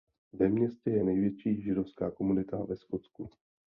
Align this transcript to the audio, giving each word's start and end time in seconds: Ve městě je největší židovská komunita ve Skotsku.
Ve 0.33 0.49
městě 0.49 0.89
je 0.91 1.03
největší 1.03 1.61
židovská 1.61 2.11
komunita 2.11 2.57
ve 2.63 2.77
Skotsku. 2.77 3.29